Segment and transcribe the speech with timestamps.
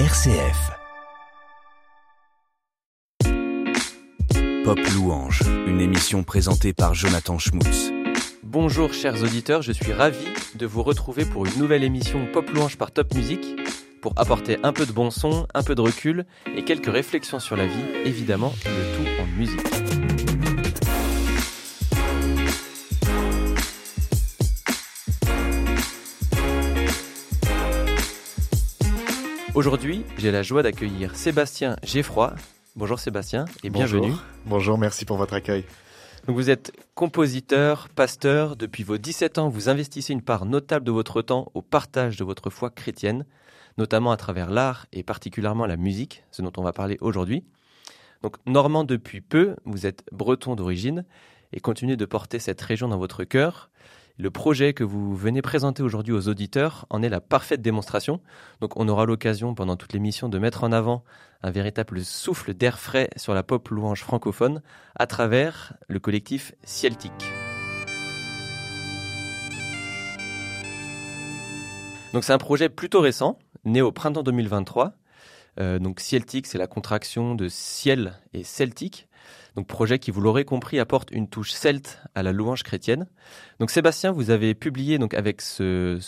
[0.00, 0.72] RCF.
[4.64, 7.92] Pop Louange, une émission présentée par Jonathan Schmutz.
[8.42, 10.26] Bonjour chers auditeurs, je suis ravi
[10.56, 13.38] de vous retrouver pour une nouvelle émission Pop Louange par Top Music
[14.02, 16.26] pour apporter un peu de bon son, un peu de recul
[16.56, 20.53] et quelques réflexions sur la vie, évidemment le tout en musique.
[29.54, 32.34] Aujourd'hui, j'ai la joie d'accueillir Sébastien Geffroy.
[32.74, 34.08] Bonjour Sébastien et bienvenue.
[34.08, 34.22] Bonjour.
[34.46, 35.64] Bonjour, merci pour votre accueil.
[36.26, 38.56] Donc vous êtes compositeur, pasteur.
[38.56, 42.24] Depuis vos 17 ans, vous investissez une part notable de votre temps au partage de
[42.24, 43.26] votre foi chrétienne,
[43.78, 47.44] notamment à travers l'art et particulièrement la musique, ce dont on va parler aujourd'hui.
[48.22, 51.04] Donc normand depuis peu, vous êtes breton d'origine
[51.52, 53.70] et continuez de porter cette région dans votre cœur.
[54.16, 58.20] Le projet que vous venez présenter aujourd'hui aux auditeurs en est la parfaite démonstration.
[58.60, 61.02] Donc on aura l'occasion pendant toute l'émission de mettre en avant
[61.42, 64.62] un véritable souffle d'air frais sur la pop louange francophone
[64.94, 67.12] à travers le collectif Celtic.
[72.12, 74.92] Donc c'est un projet plutôt récent, né au printemps 2023.
[75.58, 79.08] Euh, donc Celtic, c'est la contraction de ciel et celtique.
[79.56, 83.06] Donc projet qui, vous l'aurez compris, apporte une touche celte à la louange chrétienne.
[83.60, 85.98] Donc Sébastien, vous avez publié avec ce,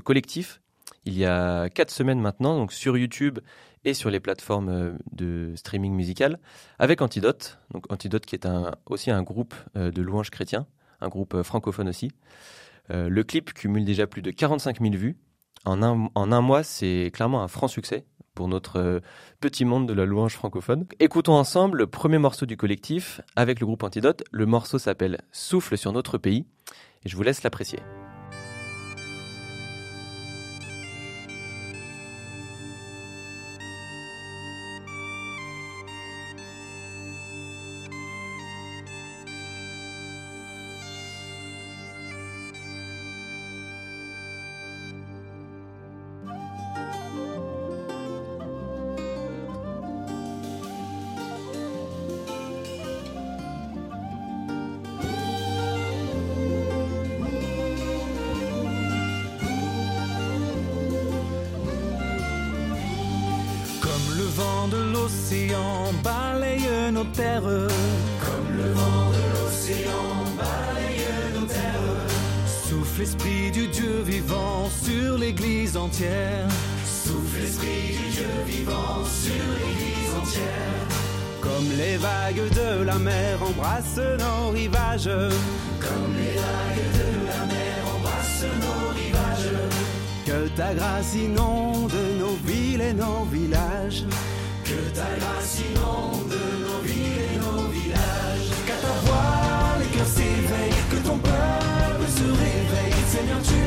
[0.00, 0.60] collectif
[1.06, 3.38] il y a quatre semaines maintenant, sur YouTube
[3.84, 6.40] et sur les plateformes euh, de streaming musical,
[6.80, 7.60] avec Antidote.
[7.72, 8.46] Donc Antidote qui est
[8.86, 10.66] aussi un groupe euh, de louanges chrétiens,
[11.00, 12.10] un groupe euh, francophone aussi.
[12.88, 15.16] Le clip cumule déjà plus de 45 000 vues.
[15.64, 18.04] En un mois, c'est clairement un franc succès
[18.36, 19.00] pour notre euh,
[19.40, 20.86] petit monde de la louange francophone.
[21.00, 24.22] Écoutons ensemble le premier morceau du collectif avec le groupe Antidote.
[24.30, 26.46] Le morceau s'appelle Souffle sur notre pays
[27.04, 27.80] et je vous laisse l'apprécier.
[64.66, 67.42] Vent de l'océan balaye nos terres.
[67.42, 72.06] Comme le vent de l'océan balaye nos terres.
[72.68, 76.48] Souffle l'esprit du Dieu vivant sur l'église entière.
[76.84, 80.82] Souffle l'esprit du Dieu vivant sur l'église entière.
[81.40, 85.10] Comme les vagues de la mer embrassent nos rivages.
[85.80, 89.52] Comme les vagues de la mer embrassent nos rivages.
[90.24, 94.04] Que ta grâce inonde nos villes et nos villages.
[94.66, 96.34] Que ta grâce inonde
[96.66, 98.50] nos villes et nos villages.
[98.66, 103.00] Qu'à ta voix les cœurs s'éveillent, que ton peuple se réveille.
[103.08, 103.62] Seigneur, tu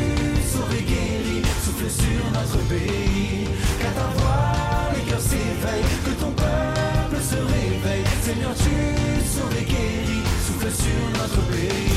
[0.51, 3.47] sauves et guéris, souffle sur notre pays.
[3.79, 8.03] Qu'à ta voix les cœurs s'éveillent, que ton peuple se réveille.
[8.21, 8.75] Seigneur, tu
[9.23, 11.88] sauves et guéris, souffle sur notre pays.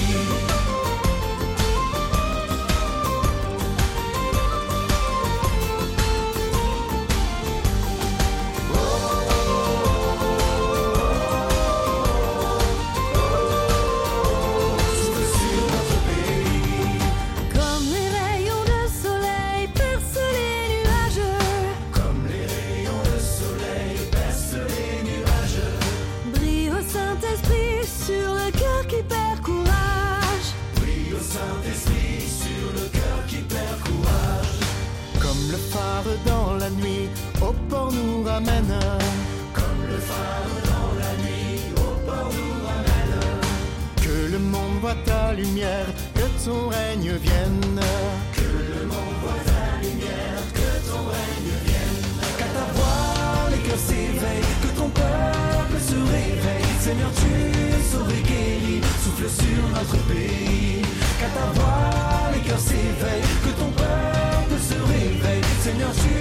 [59.28, 60.82] Souffle sur notre pays.
[61.18, 65.42] Qu'à ta voix les cœurs s'éveillent, que ton peuple se réveille.
[65.60, 66.14] Seigneur, tu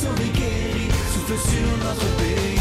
[0.00, 2.58] sauves et guéris, souffle sur notre pays.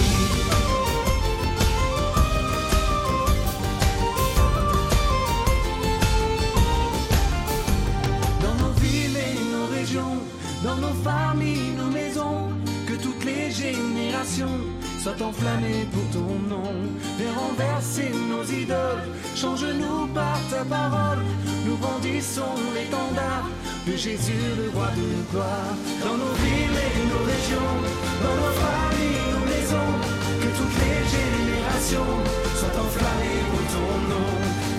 [8.42, 10.18] Dans nos villes et nos régions,
[10.64, 12.50] dans nos familles, nos maisons,
[12.88, 14.60] que toutes les générations
[15.02, 16.74] soient enflammées pour ton nom.
[17.18, 19.08] Viens renverser nos idoles,
[19.40, 21.24] Change-nous par ta parole,
[21.66, 23.48] nous brandissons l'étendard
[23.88, 25.72] de Jésus, le roi de gloire.
[26.04, 27.76] Dans nos villes et nos régions,
[28.20, 29.96] dans nos familles, nos maisons,
[30.42, 32.14] que toutes les générations
[32.60, 34.30] soient enflammées pour ton nom.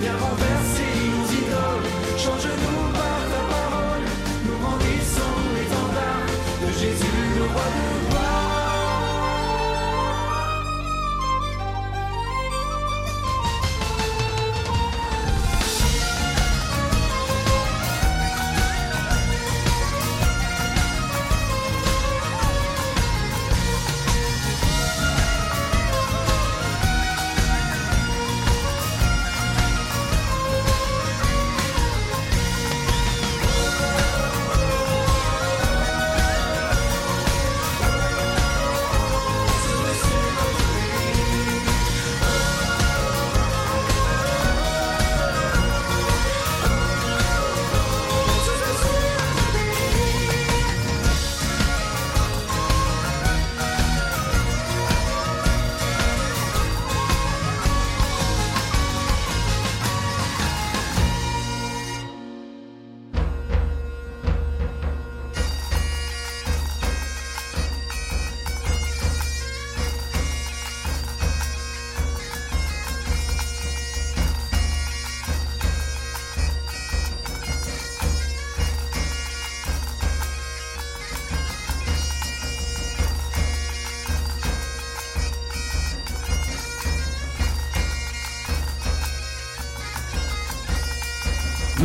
[0.02, 4.04] Viens renverser nos idoles, change-nous par ta parole,
[4.44, 6.28] nous brandissons l'étendard
[6.60, 8.09] de Jésus, le roi de gloire.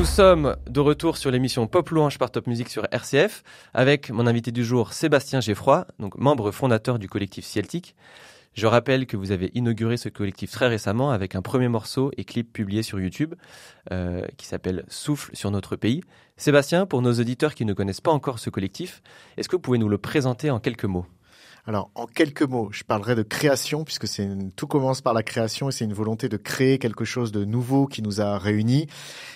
[0.06, 3.44] Sommes de retour sur l'émission Pop Louange par Top Music sur RCF
[3.74, 7.96] avec mon invité du jour Sébastien Geffroy, donc membre fondateur du collectif Celtic.
[8.54, 12.24] Je rappelle que vous avez inauguré ce collectif très récemment avec un premier morceau et
[12.24, 13.34] clip publié sur YouTube
[13.92, 16.02] euh, qui s'appelle Souffle sur notre pays.
[16.38, 19.02] Sébastien, pour nos auditeurs qui ne connaissent pas encore ce collectif,
[19.38, 21.06] est-ce que vous pouvez nous le présenter en quelques mots?
[21.68, 25.70] Alors, en quelques mots, je parlerai de création, puisque c'est tout commence par la création
[25.70, 28.86] et c'est une volonté de créer quelque chose de nouveau qui nous a réunis.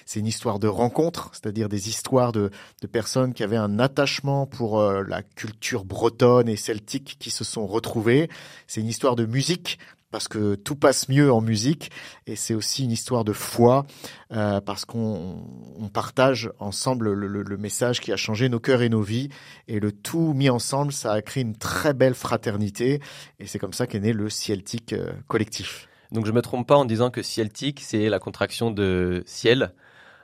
[0.06, 4.46] C'est une histoire de rencontre, c'est-à-dire des histoires de, de, personnes qui avaient un attachement
[4.46, 8.30] pour euh, la culture bretonne et celtique qui se sont retrouvées.
[8.68, 9.80] C'est une histoire de musique,
[10.12, 11.92] parce que tout passe mieux en musique
[12.26, 13.86] et c'est aussi une histoire de foi
[14.32, 15.46] euh, parce qu'on
[15.78, 19.30] on partage ensemble le, le, le, message qui a changé nos cœurs et nos vies
[19.68, 23.02] et le tout mis ensemble ça a créé une très belle fraternité
[23.40, 25.88] et c'est comme ça qu'est né le Celtic euh, collectif.
[26.12, 29.74] Donc je me trompe pas en disant que Celtic c'est la contraction de ciel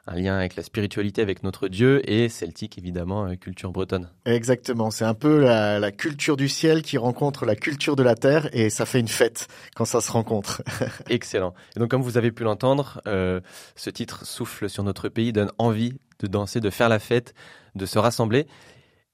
[0.07, 4.09] un lien avec la spiritualité, avec notre Dieu, et celtique, évidemment, euh, culture bretonne.
[4.25, 8.15] Exactement, c'est un peu la, la, culture du ciel qui rencontre la culture de la
[8.15, 10.61] terre, et ça fait une fête quand ça se rencontre.
[11.09, 11.53] Excellent.
[11.75, 13.41] Et donc, comme vous avez pu l'entendre, euh,
[13.75, 17.33] ce titre souffle sur notre pays, donne envie de danser, de faire la fête,
[17.73, 18.47] de se rassembler.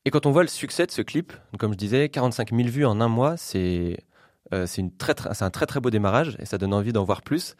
[0.05, 2.85] Et quand on voit le succès de ce clip, comme je disais, 45 000 vues
[2.85, 3.97] en un mois, c'est
[4.53, 7.55] euh, c'est un très très beau démarrage, et ça donne envie d'en voir plus.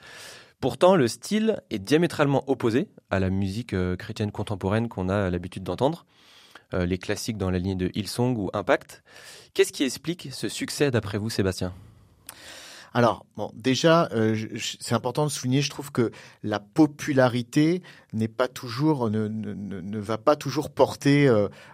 [0.62, 5.64] Pourtant, le style est diamétralement opposé à la musique euh, chrétienne contemporaine qu'on a l'habitude
[5.64, 6.06] d'entendre,
[6.76, 9.02] euh, les classiques dans la ligne de Hillsong ou Impact.
[9.56, 11.74] Qu'est-ce qui explique ce succès d'après vous, Sébastien?
[12.94, 14.38] Alors, bon, déjà, euh,
[14.80, 16.12] c'est important de souligner, je trouve que
[16.44, 17.82] la popularité
[18.14, 21.26] n'est pas toujours, ne, ne, ne, va pas toujours porter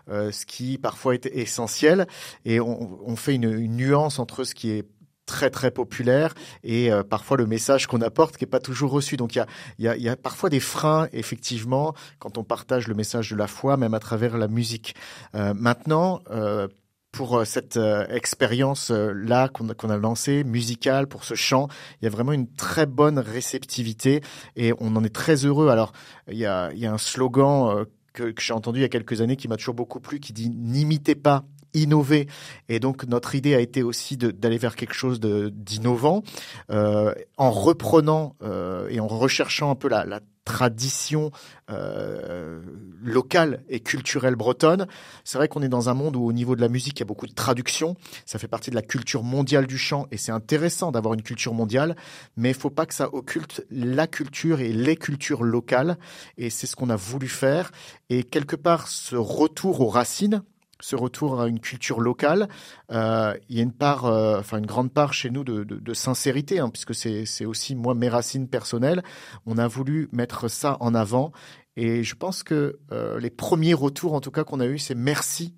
[0.07, 2.07] ce qui parfois est essentiel,
[2.45, 4.85] et on, fait une, nuance entre ce qui est
[5.27, 9.17] très très populaire et euh, parfois le message qu'on apporte qui est pas toujours reçu.
[9.17, 12.87] Donc il y a, y, a, y a parfois des freins effectivement quand on partage
[12.87, 14.95] le message de la foi, même à travers la musique.
[15.35, 16.21] Euh, maintenant.
[16.31, 16.67] Euh,
[17.13, 21.67] pour cette euh, expérience là qu'on a, a lancée musicale pour ce chant,
[21.99, 24.21] il y a vraiment une très bonne réceptivité
[24.55, 25.69] et on en est très heureux.
[25.69, 25.93] Alors
[26.29, 29.21] il y a, y a un slogan que, que j'ai entendu il y a quelques
[29.21, 32.27] années qui m'a toujours beaucoup plu qui dit n'imitez pas innover.
[32.69, 36.23] Et donc notre idée a été aussi d'aller vers quelque chose d'innovant,
[36.71, 41.31] euh, en reprenant euh, et en recherchant un peu la, la tradition
[41.69, 42.61] euh,
[43.03, 44.87] locale et culturelle bretonne.
[45.25, 47.03] C'est vrai qu'on est dans un monde où au niveau de la musique, il y
[47.03, 47.97] a beaucoup de traductions.
[48.25, 51.53] Ça fait partie de la culture mondiale du chant et c'est intéressant d'avoir une culture
[51.53, 51.97] mondiale,
[52.37, 55.97] mais il faut pas que ça occulte la culture et les cultures locales.
[56.37, 57.69] Et c'est ce qu'on a voulu faire.
[58.09, 60.43] Et quelque part, ce retour aux racines,
[60.79, 62.47] ce retour à une culture locale.
[62.91, 66.59] Euh, il y a une part, euh, enfin une grande part chez nous de, sincérité,
[66.59, 69.03] hein, puisque c'est aussi moi mes racines personnelles.
[69.45, 71.31] On a voulu mettre ça en avant,
[71.75, 74.95] et je pense que euh, les premiers retours, en tout cas qu'on a eu, c'est
[74.95, 75.55] merci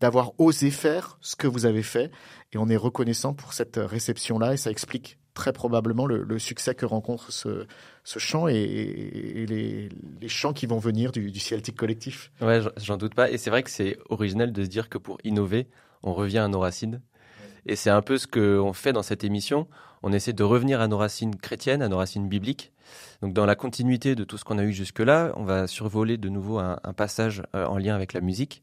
[0.00, 2.10] d'avoir osé faire ce que vous avez fait,
[2.52, 6.86] et on est reconnaissant pour cette réception-là, et ça explique très probablement le, succès que
[6.86, 7.66] rencontre ce,
[8.02, 9.88] ce chant et, les,
[10.20, 12.32] les, chants qui vont venir du, Celtic collectif.
[12.40, 13.30] Ouais, j'en doute pas.
[13.30, 15.68] Et c'est vrai que c'est original de se dire que pour innover,
[16.02, 17.00] on revient à nos racines.
[17.66, 19.68] Et c'est un peu ce qu'on fait dans cette émission.
[20.02, 22.72] On essaie de revenir à nos racines chrétiennes, à nos racines bibliques.
[23.22, 26.28] Donc dans la continuité de tout ce qu'on a eu jusque-là, on va survoler de
[26.28, 28.62] nouveau un, un passage euh, en lien avec la musique.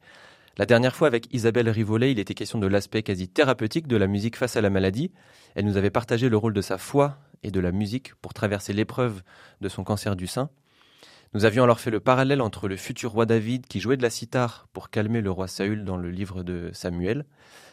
[0.55, 4.05] La dernière fois, avec Isabelle Rivollet, il était question de l'aspect quasi thérapeutique de la
[4.05, 5.11] musique face à la maladie.
[5.55, 8.71] Elle nous avait partagé le rôle de sa foi et de la musique pour traverser
[8.71, 9.23] l'épreuve
[9.61, 10.51] de son cancer du sein.
[11.33, 14.11] Nous avions alors fait le parallèle entre le futur roi David qui jouait de la
[14.11, 17.25] cithare pour calmer le roi Saül dans le livre de Samuel.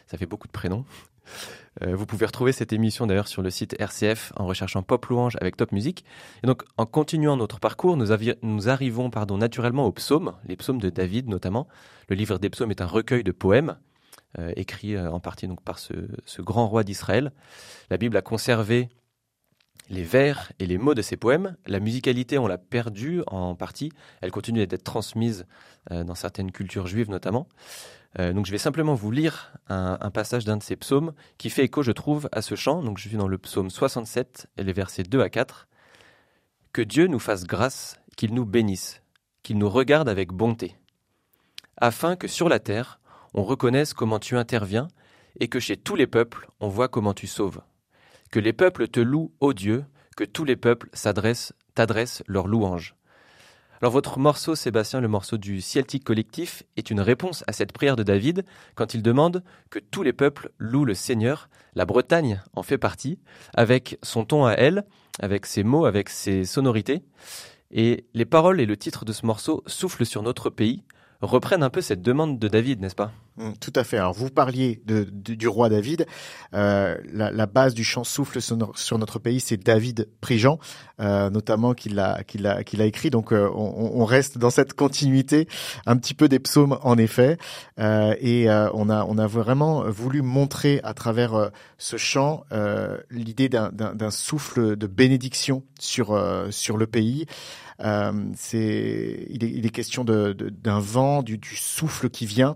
[0.07, 0.83] Ça fait beaucoup de prénoms.
[1.81, 5.37] Euh, vous pouvez retrouver cette émission d'ailleurs sur le site RCF en recherchant Pop Louange
[5.39, 6.03] avec Top Music.
[6.43, 8.11] Et donc, en continuant notre parcours, nous,
[8.69, 11.67] arrivons pardon, naturellement aux psaumes, les psaumes de David notamment.
[12.09, 13.77] Le livre des psaumes est un recueil de poèmes
[14.39, 15.93] euh, écrits euh, en partie donc par ce,
[16.25, 17.31] ce grand roi d'Israël.
[17.89, 18.89] La Bible a conservé
[19.91, 21.55] les vers et les mots de ces poèmes.
[21.67, 23.91] La musicalité, on l'a perdue en partie.
[24.21, 25.45] Elle continue d'être transmise
[25.91, 27.47] euh, dans certaines cultures juives notamment.
[28.19, 31.63] Euh, donc je vais simplement vous lire un, passage d'un de ces psaumes qui fait
[31.63, 32.83] écho, je trouve, à ce chant.
[32.83, 35.67] Donc je suis dans le psaume 67 et les versets 2 à 4.
[36.73, 39.01] Que Dieu nous fasse grâce, qu'il nous bénisse,
[39.43, 40.75] qu'il nous regarde avec bonté,
[41.77, 42.99] afin que sur la terre,
[43.33, 44.87] on reconnaisse comment tu interviens
[45.39, 47.61] et que chez tous les peuples, on voit comment tu sauves.
[48.31, 50.89] Que les peuples te louent, ô Dieu, que tous les peuples
[51.73, 52.95] t'adressent leur louange.
[53.81, 57.95] Alors votre morceau, Sébastien, le morceau du Celtic collectif, est une réponse à cette prière
[57.95, 58.45] de David
[58.75, 61.49] quand il demande que tous les peuples louent le Seigneur.
[61.73, 63.17] La Bretagne en fait partie,
[63.55, 64.85] avec son ton à elle,
[65.19, 67.01] avec ses mots, avec ses sonorités.
[67.71, 70.83] Et les paroles et le titre de ce morceau, Souffle sur notre pays,
[71.19, 73.11] reprennent un peu cette demande de David, n'est-ce pas?
[73.59, 73.97] Tout à fait.
[73.97, 76.05] Alors vous parliez du roi David.
[76.53, 80.59] Euh, la, base du chant souffle sur, no- sur notre pays, c'est David Prigent,
[80.99, 82.19] euh, notamment qui l'a
[82.79, 83.09] écrit.
[83.09, 85.47] Donc euh, on, reste dans cette continuité
[85.85, 87.37] un petit peu des psaumes en effet.
[87.77, 92.43] Et on a vraiment voulu montrer à travers ce chant
[93.09, 97.25] l'idée d'un souffle de bénédiction sur le pays.
[97.83, 102.55] Il est, question d'un vent, du, souffle qui vient.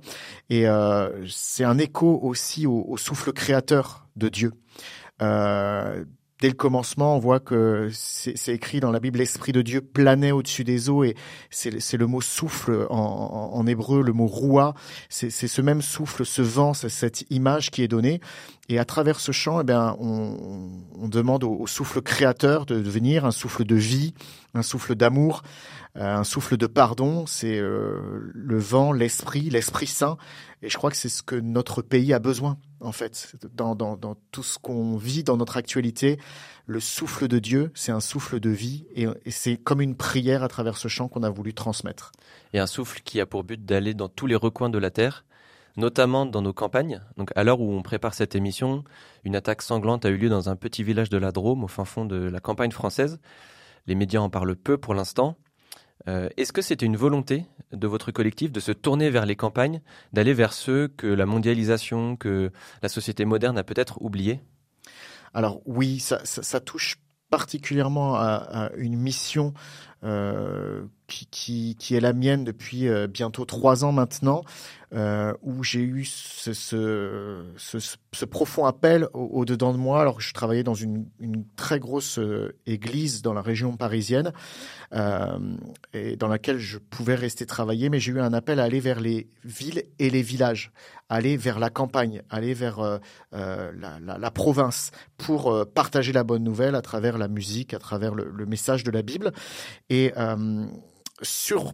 [0.67, 4.53] Euh, c'est un écho aussi au, au souffle créateur de Dieu.
[5.22, 6.03] Euh,
[6.46, 10.32] dès le commencement, on voit que c'est écrit dans la Bible, l'Esprit de Dieu planait
[10.32, 11.16] au-dessus des eaux, et
[11.50, 14.75] c'est le mot souffle en, hébreu, le mot roua.
[15.10, 18.22] C'est ce même souffle, ce vent, cette image qui est donnée.
[18.70, 23.25] Et à travers ce chant, eh bien, on, demande au, au souffle créateur de devenir
[23.25, 24.14] un souffle de vie,
[24.54, 25.42] un souffle d'amour,
[25.98, 27.25] euh, un souffle de pardon.
[27.25, 30.18] C'est euh, le vent, l'esprit, l'Esprit Saint.
[30.62, 33.98] Et je crois que c'est ce que notre pays a besoin, en fait, dans,
[34.32, 36.20] tout ce qu'on vit dans notre actualité.
[36.68, 40.44] Le souffle de Dieu, c'est un souffle de vie, et, et c'est comme une prière
[40.44, 42.12] à travers ce chant qu'on a voulu transmettre.
[42.54, 45.25] Et un souffle qui a pour but d'aller dans tous les recoins de la Terre,
[45.77, 47.01] notamment dans nos campagnes.
[47.18, 48.84] Donc à l'heure où on prépare cette émission,
[49.24, 51.86] une attaque sanglante a eu lieu dans un petit village de la Drôme, au fin
[51.86, 53.20] fond de la campagne française.
[53.88, 55.38] Les médias en parlent peu pour l'instant.
[56.08, 59.82] Euh, Est-ce que c'était une volonté de votre collectif de se tourner vers les campagnes,
[60.14, 64.42] d'aller vers ceux que la mondialisation, que la société moderne a peut-être oubliés?
[65.34, 66.98] Alors oui, ça, touche
[67.30, 69.54] particulièrement à une mission
[70.06, 74.42] euh, qui, est la mienne depuis euh, bientôt trois ans maintenant,
[74.94, 76.56] euh, où j'ai eu ce,
[78.26, 81.06] profond appel au, dedans de moi, alors que je travaillais dans une,
[81.56, 82.20] très grosse
[82.66, 84.34] église dans la région parisienne,
[85.94, 89.00] et dans laquelle je pouvais rester travailler, mais j'ai eu un appel à aller vers
[89.00, 90.72] les villes et les villages,
[91.10, 93.00] aller vers la campagne, aller vers
[93.32, 98.84] la, province, pour partager la bonne nouvelle à travers la musique, à travers le, message
[98.84, 99.32] de la Bible.
[100.18, 100.66] Euh,
[101.22, 101.74] sur,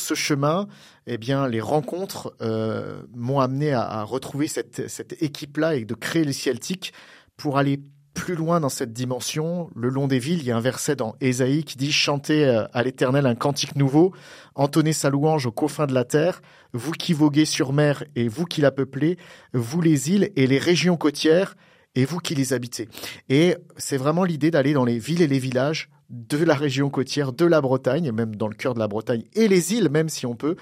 [0.00, 0.68] ce chemin,
[1.06, 6.32] eh bien, les rencontres euh, m'ont amené à, retrouver cette, équipe-là et de créer les
[6.32, 6.92] Celtiques
[7.36, 7.80] pour aller
[8.14, 9.68] plus loin dans cette dimension.
[9.74, 12.64] Le long des villes, il y a un verset dans Ésaïe qui dit Chantez euh,
[12.72, 14.14] à l'Éternel un cantique nouveau,
[14.54, 16.40] entonnez sa louange aux confins de la terre,
[16.72, 19.18] vous qui voguez sur mer et vous qui la peuplez,
[19.52, 21.56] vous les îles et les régions côtières,
[21.94, 22.88] et vous qui les habitez.
[23.28, 27.32] Et c'est vraiment l'idée d'aller dans les villes et les villages de la région côtière,
[27.32, 30.26] de la Bretagne, même dans le cœur de la Bretagne, et les îles, même si
[30.26, 30.56] on peut,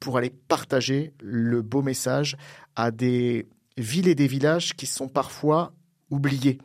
[0.00, 2.36] pour aller partager le beau message
[2.74, 5.72] à des villes et des villages qui sont parfois
[6.10, 6.58] oubliés.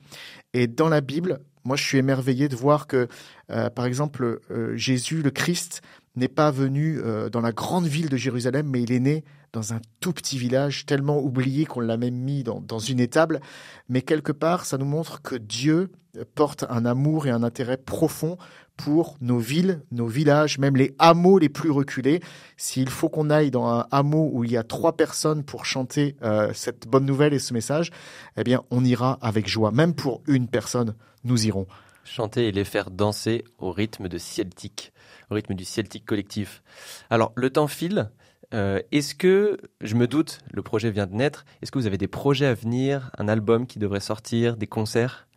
[0.53, 3.07] Et dans la Bible, moi, je suis émerveillé de voir que,
[3.51, 5.81] euh, par exemple, euh, Jésus, le Christ,
[6.15, 9.23] n'est pas venu euh, dans la grande ville de Jérusalem, mais il est né
[9.55, 13.39] dans un tout petit village tellement oublié qu'on l'a même mis dans, une étable.
[13.87, 15.91] Mais quelque part, ça nous montre que Dieu
[16.35, 18.37] porte un amour et un intérêt profond
[18.77, 22.21] pour nos villes, nos villages, même les hameaux les plus reculés.
[22.57, 26.17] S'il faut qu'on aille dans un hameau où il y a trois personnes pour chanter
[26.21, 27.91] euh, cette bonne nouvelle et ce message,
[28.35, 29.71] eh bien, on ira avec joie.
[29.71, 31.67] Même pour une personne, nous irons.
[32.03, 34.91] chanter et les faire danser au rythme de Celtic,
[35.29, 36.61] au rythme du Celtic collectif.
[37.09, 38.09] Alors, le temps file.
[38.53, 41.97] Euh, est-ce que, je me doute, le projet vient de naître, est-ce que vous avez
[41.97, 45.27] des projets à venir, un album qui devrait sortir, des concerts?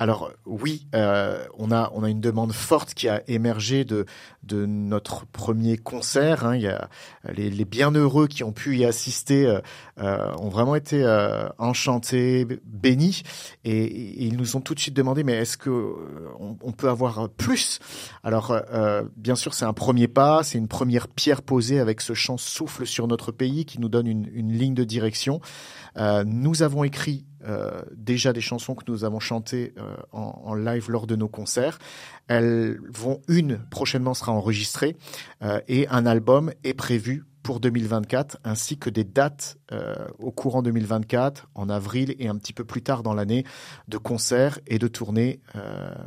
[0.00, 4.06] Alors oui, euh, on a on a une demande forte qui a émergé de
[4.42, 6.46] de notre premier concert.
[6.46, 6.56] hein.
[6.56, 6.88] Il y a
[7.30, 9.60] les, les bienheureux qui ont pu y assister euh,
[10.00, 13.24] euh, ont vraiment été euh, enchantés, bénis,
[13.64, 15.94] et, ils nous ont tout de suite demandé mais est-ce que euh,
[16.38, 17.78] on, on peut avoir plus?
[18.24, 22.14] Alors euh, bien sûr c'est un premier pas, c'est une première pierre posée avec ce
[22.14, 25.42] chant souffle sur notre pays qui nous donne une, une ligne de direction.
[26.24, 31.06] Nous avons écrit euh, déjà des chansons que nous avons chantées euh, en, live lors
[31.06, 31.78] de nos concerts.
[32.28, 34.96] Elles vont une prochainement sera enregistrée
[35.42, 39.56] euh, et un album est prévu pour 2024 ainsi que des dates
[40.18, 43.44] au courant 2024 en avril et un petit peu plus tard dans l'année
[43.88, 45.40] de concerts et de tournées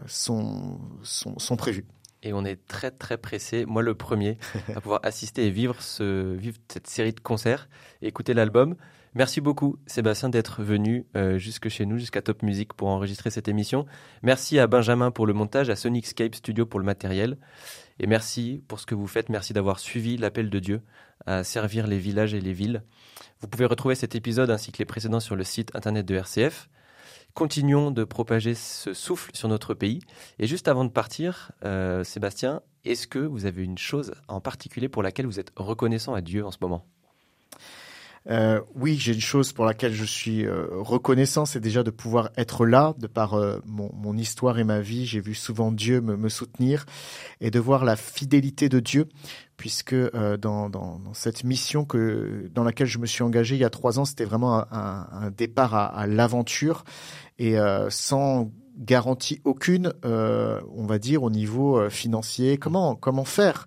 [0.06, 1.86] sont, sont sont prévus.
[2.24, 4.38] Et on est très très pressé, moi le premier,
[4.76, 7.68] à pouvoir assister et vivre, ce, vivre cette série de concerts
[8.02, 8.76] et écouter l'album.
[9.16, 13.48] Merci beaucoup Sébastien d'être venu euh, jusque chez nous, jusqu'à Top Music pour enregistrer cette
[13.48, 13.86] émission.
[14.24, 17.38] Merci à Benjamin pour le montage, à Sonicscape Studio pour le matériel.
[18.00, 20.82] Et merci pour ce que vous faites, merci d'avoir suivi l'appel de Dieu
[21.28, 22.84] à servir les villages et les villes.
[23.40, 26.68] Vous pouvez retrouver cet épisode ainsi que les précédents sur le site internet de RCF.
[27.36, 30.02] Continuons de propager ce souffle sur notre pays.
[30.40, 34.90] Et juste avant de partir, euh, Sébastien, Est-ce que vous avez une chose en particulier
[34.90, 36.86] pour laquelle vous êtes reconnaissant à Dieu en ce moment?
[38.30, 42.30] Euh, oui, j'ai une chose pour laquelle je suis euh, reconnaissant, c'est déjà de pouvoir
[42.38, 45.06] être là, de par euh, mon, histoire et ma vie.
[45.06, 46.86] J'ai vu souvent Dieu me, soutenir
[47.42, 49.10] et de voir la fidélité de Dieu,
[49.58, 54.00] puisque dans, cette mission que dans laquelle je me suis engagé il y a trois
[54.00, 56.86] ans, c'était vraiment un, un, départ à, à l'aventure
[57.40, 57.56] et
[57.90, 62.58] sans garantie aucune, euh, on va dire, au niveau euh, financier.
[62.58, 63.66] Comment, comment faire?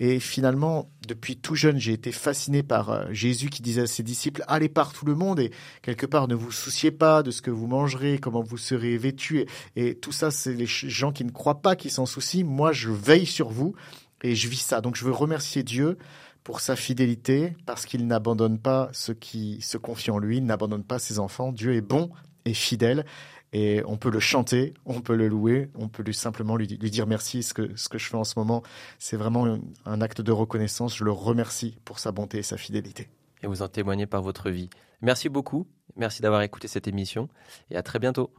[0.00, 4.02] Et finalement, depuis tout jeune, j'ai été fasciné par euh, Jésus qui disait à ses
[4.02, 5.50] disciples, allez par tout le monde et
[5.82, 9.46] quelque part, ne vous souciez pas de ce que vous mangerez, comment vous serez vêtus.
[9.76, 12.44] Et, et tout ça, c'est les gens qui ne croient pas, qui s'en soucient.
[12.44, 13.74] Moi, je veille sur vous
[14.22, 14.80] et je vis ça.
[14.80, 15.98] Donc, je veux remercier Dieu
[16.44, 20.84] pour sa fidélité, parce qu'il n'abandonne pas ceux qui se confient en lui, il n'abandonne
[20.84, 21.52] pas ses enfants.
[21.52, 22.10] Dieu est bon
[22.44, 23.06] et fidèle.
[23.54, 26.90] Et on peut le chanter, on peut le louer, on peut lui simplement lui, lui
[26.90, 27.42] dire merci.
[27.44, 28.64] Ce que, ce que je fais en ce moment,
[28.98, 30.96] c'est vraiment un, un acte de reconnaissance.
[30.96, 33.08] Je le remercie pour sa bonté et sa fidélité.
[33.42, 34.70] Et vous en témoignez par votre vie.
[35.00, 35.68] Merci beaucoup.
[35.96, 37.28] Merci d'avoir écouté cette émission.
[37.70, 38.30] Et à très bientôt.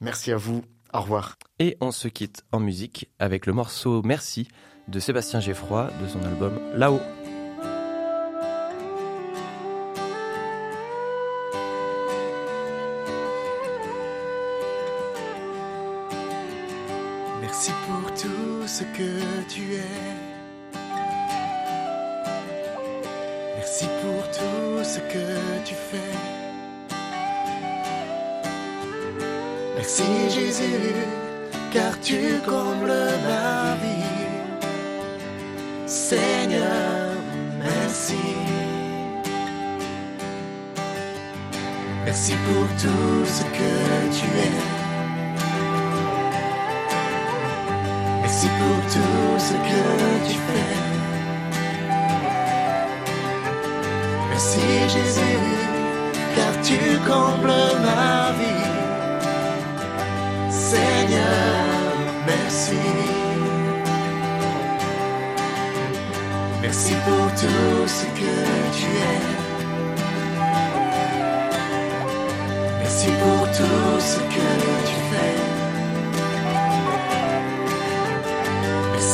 [0.00, 0.62] Merci à vous.
[0.92, 1.36] Au revoir.
[1.60, 4.48] Et on se quitte en musique avec le morceau Merci
[4.88, 7.00] de Sébastien Geffroy de son album Là-haut.
[17.62, 20.14] Merci pour tout ce que tu es.
[23.54, 25.26] Merci pour tout ce que
[25.66, 26.16] tu fais.
[29.76, 30.94] Merci Jésus,
[31.70, 32.94] car tu combles
[33.28, 34.06] ma vie.
[35.84, 37.12] Seigneur,
[37.62, 38.14] merci.
[42.06, 44.79] Merci pour tout ce que tu es.
[48.42, 49.82] Merci pour tout ce que
[50.26, 50.76] tu fais.
[54.30, 55.40] Merci Jésus,
[56.34, 57.52] car tu combles
[57.84, 58.70] ma vie.
[60.48, 61.66] Seigneur,
[62.26, 62.80] merci.
[66.62, 68.34] Merci pour tout ce que
[68.78, 69.22] tu es.
[72.78, 74.29] Merci pour tout ce que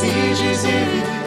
[0.03, 1.26] Merci Jésus,